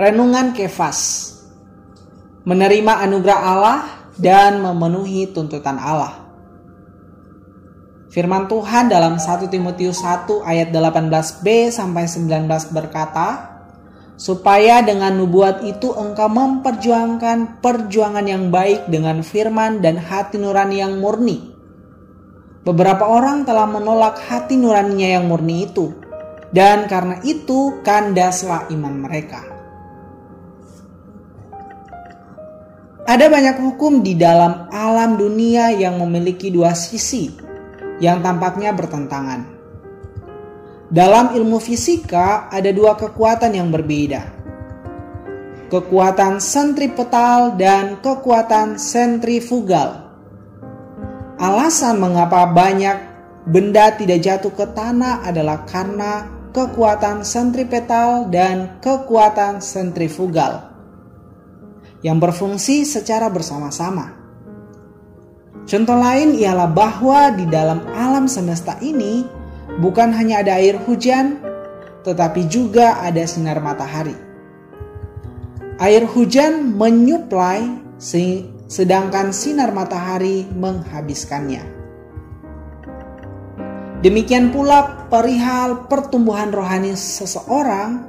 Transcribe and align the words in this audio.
Renungan 0.00 0.56
Kefas 0.56 1.28
Menerima 2.48 3.04
anugerah 3.04 3.36
Allah 3.36 3.80
dan 4.16 4.64
memenuhi 4.64 5.28
tuntutan 5.28 5.76
Allah 5.76 6.24
Firman 8.08 8.48
Tuhan 8.48 8.88
dalam 8.88 9.20
1 9.20 9.52
Timotius 9.52 10.00
1 10.00 10.40
ayat 10.40 10.72
18b 10.72 11.68
sampai 11.68 12.08
19 12.08 12.48
berkata, 12.72 13.60
supaya 14.16 14.80
dengan 14.80 15.20
nubuat 15.20 15.68
itu 15.68 15.92
engkau 15.92 16.32
memperjuangkan 16.32 17.60
perjuangan 17.60 18.24
yang 18.24 18.48
baik 18.48 18.88
dengan 18.88 19.20
firman 19.20 19.84
dan 19.84 20.00
hati 20.00 20.40
nurani 20.40 20.80
yang 20.80 20.96
murni. 20.96 21.52
Beberapa 22.64 23.04
orang 23.04 23.44
telah 23.44 23.68
menolak 23.68 24.16
hati 24.16 24.56
nuraninya 24.56 25.20
yang 25.20 25.28
murni 25.28 25.68
itu, 25.68 25.92
dan 26.56 26.88
karena 26.88 27.20
itu 27.20 27.84
kandaslah 27.84 28.64
iman 28.72 28.96
mereka. 29.06 29.59
Ada 33.10 33.26
banyak 33.26 33.58
hukum 33.58 34.06
di 34.06 34.14
dalam 34.14 34.70
alam 34.70 35.18
dunia 35.18 35.74
yang 35.74 35.98
memiliki 35.98 36.46
dua 36.46 36.78
sisi 36.78 37.26
yang 37.98 38.22
tampaknya 38.22 38.70
bertentangan. 38.70 39.50
Dalam 40.86 41.34
ilmu 41.34 41.58
fisika 41.58 42.46
ada 42.46 42.70
dua 42.70 42.94
kekuatan 42.94 43.50
yang 43.58 43.74
berbeda. 43.74 44.22
Kekuatan 45.74 46.38
sentripetal 46.38 47.58
dan 47.58 47.98
kekuatan 47.98 48.78
sentrifugal. 48.78 50.06
Alasan 51.34 51.98
mengapa 51.98 52.46
banyak 52.46 52.94
benda 53.42 53.90
tidak 53.98 54.22
jatuh 54.22 54.54
ke 54.54 54.70
tanah 54.70 55.26
adalah 55.26 55.66
karena 55.66 56.30
kekuatan 56.54 57.26
sentripetal 57.26 58.30
dan 58.30 58.78
kekuatan 58.78 59.58
sentrifugal 59.58 60.69
yang 62.00 62.16
berfungsi 62.16 62.88
secara 62.88 63.28
bersama-sama. 63.28 64.16
Contoh 65.68 65.98
lain 65.98 66.34
ialah 66.34 66.66
bahwa 66.66 67.30
di 67.36 67.46
dalam 67.46 67.84
alam 67.94 68.26
semesta 68.26 68.80
ini 68.80 69.22
bukan 69.78 70.10
hanya 70.10 70.42
ada 70.42 70.58
air 70.58 70.80
hujan, 70.82 71.38
tetapi 72.02 72.48
juga 72.48 72.98
ada 73.04 73.22
sinar 73.28 73.60
matahari. 73.60 74.16
Air 75.80 76.04
hujan 76.08 76.76
menyuplai, 76.76 77.96
sedangkan 78.66 79.32
sinar 79.32 79.70
matahari 79.72 80.48
menghabiskannya. 80.52 81.80
Demikian 84.00 84.48
pula 84.48 85.08
perihal 85.12 85.84
pertumbuhan 85.84 86.48
rohani 86.48 86.96
seseorang 86.96 88.00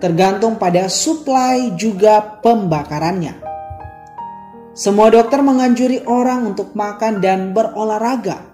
tergantung 0.00 0.56
pada 0.56 0.88
suplai 0.88 1.76
juga 1.76 2.40
pembakarannya. 2.40 3.36
Semua 4.72 5.12
dokter 5.12 5.44
menganjuri 5.44 6.08
orang 6.08 6.56
untuk 6.56 6.72
makan 6.72 7.20
dan 7.20 7.52
berolahraga. 7.52 8.48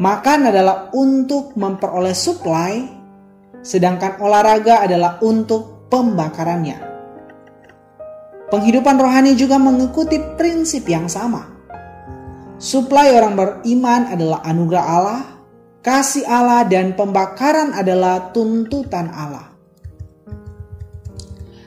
Makan 0.00 0.40
adalah 0.48 0.90
untuk 0.96 1.54
memperoleh 1.54 2.16
suplai, 2.16 2.88
sedangkan 3.60 4.18
olahraga 4.18 4.82
adalah 4.82 5.20
untuk 5.22 5.86
pembakarannya. 5.92 6.78
Penghidupan 8.50 8.96
rohani 8.98 9.38
juga 9.38 9.60
mengikuti 9.60 10.18
prinsip 10.40 10.88
yang 10.88 11.06
sama. 11.06 11.52
Suplai 12.58 13.12
orang 13.14 13.34
beriman 13.34 14.08
adalah 14.08 14.40
anugerah 14.46 14.84
Allah, 14.88 15.22
kasih 15.82 16.26
Allah, 16.26 16.62
dan 16.66 16.94
pembakaran 16.94 17.74
adalah 17.74 18.30
tuntutan 18.30 19.10
Allah. 19.10 19.53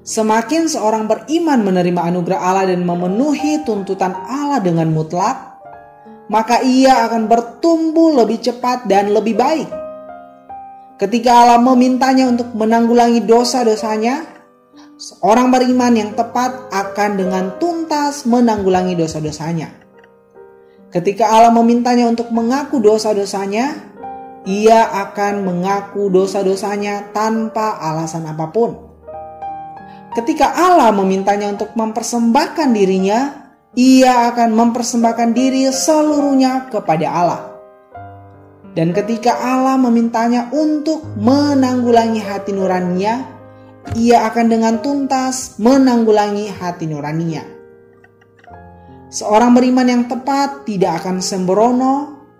Semakin 0.00 0.64
seorang 0.64 1.04
beriman 1.04 1.60
menerima 1.60 2.00
anugerah 2.08 2.40
Allah 2.40 2.72
dan 2.72 2.88
memenuhi 2.88 3.60
tuntutan 3.68 4.16
Allah 4.16 4.56
dengan 4.64 4.88
mutlak, 4.88 5.60
maka 6.32 6.64
ia 6.64 7.04
akan 7.04 7.28
bertumbuh 7.28 8.16
lebih 8.24 8.40
cepat 8.40 8.88
dan 8.88 9.12
lebih 9.12 9.36
baik. 9.36 9.68
Ketika 10.96 11.44
Allah 11.44 11.60
memintanya 11.60 12.32
untuk 12.32 12.48
menanggulangi 12.56 13.28
dosa-dosanya, 13.28 14.24
seorang 14.96 15.52
beriman 15.52 15.92
yang 15.92 16.10
tepat 16.16 16.72
akan 16.72 17.10
dengan 17.20 17.44
tuntas 17.60 18.24
menanggulangi 18.24 18.96
dosa-dosanya. 18.96 19.68
Ketika 20.88 21.28
Allah 21.28 21.52
memintanya 21.52 22.08
untuk 22.08 22.32
mengaku 22.32 22.80
dosa-dosanya, 22.80 23.76
ia 24.48 24.80
akan 25.08 25.44
mengaku 25.44 26.08
dosa-dosanya 26.08 27.12
tanpa 27.12 27.76
alasan 27.78 28.24
apa 28.24 28.48
pun. 28.48 28.89
Ketika 30.10 30.50
Allah 30.58 30.90
memintanya 30.90 31.54
untuk 31.54 31.70
mempersembahkan 31.78 32.74
dirinya, 32.74 33.50
ia 33.78 34.34
akan 34.34 34.50
mempersembahkan 34.50 35.30
diri 35.30 35.70
seluruhnya 35.70 36.66
kepada 36.66 37.06
Allah. 37.06 37.42
Dan 38.74 38.90
ketika 38.94 39.34
Allah 39.38 39.78
memintanya 39.78 40.50
untuk 40.50 41.02
menanggulangi 41.18 42.22
hati 42.22 42.50
nuraninya, 42.54 43.22
ia 43.98 44.26
akan 44.30 44.46
dengan 44.46 44.74
tuntas 44.82 45.58
menanggulangi 45.58 46.50
hati 46.58 46.86
nuraninya. 46.86 47.42
Seorang 49.10 49.58
beriman 49.58 49.86
yang 49.90 50.04
tepat 50.06 50.62
tidak 50.66 51.02
akan 51.02 51.18
sembrono, 51.18 51.94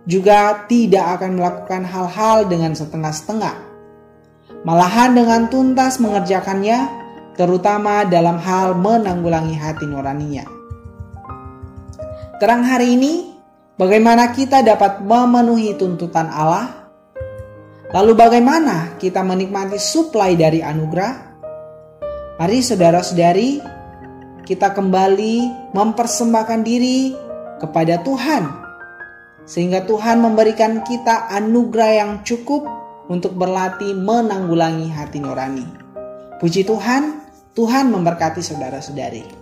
juga 0.06 0.66
tidak 0.70 1.18
akan 1.18 1.38
melakukan 1.38 1.82
hal-hal 1.82 2.46
dengan 2.46 2.78
setengah-setengah. 2.78 3.56
Malahan 4.62 5.18
dengan 5.18 5.50
tuntas 5.50 5.98
mengerjakannya, 5.98 6.99
terutama 7.40 8.04
dalam 8.04 8.36
hal 8.36 8.76
menanggulangi 8.76 9.56
hati 9.56 9.88
nuraninya. 9.88 10.44
Terang 12.36 12.68
hari 12.68 13.00
ini, 13.00 13.32
bagaimana 13.80 14.28
kita 14.36 14.60
dapat 14.60 15.00
memenuhi 15.00 15.72
tuntutan 15.80 16.28
Allah? 16.28 16.92
Lalu 17.96 18.12
bagaimana 18.12 19.00
kita 19.00 19.24
menikmati 19.24 19.80
suplai 19.80 20.36
dari 20.36 20.60
anugerah? 20.60 21.32
Mari 22.36 22.60
saudara-saudari, 22.60 23.60
kita 24.44 24.76
kembali 24.76 25.72
mempersembahkan 25.72 26.60
diri 26.60 27.16
kepada 27.56 28.04
Tuhan. 28.04 28.44
Sehingga 29.48 29.88
Tuhan 29.88 30.20
memberikan 30.20 30.84
kita 30.84 31.32
anugerah 31.32 32.04
yang 32.04 32.12
cukup 32.20 32.68
untuk 33.08 33.32
berlatih 33.32 33.96
menanggulangi 33.96 34.92
hati 34.92 35.18
nurani. 35.18 35.66
Puji 36.40 36.64
Tuhan, 36.64 37.19
Tuhan 37.50 37.90
memberkati 37.90 38.38
saudara-saudari. 38.38 39.39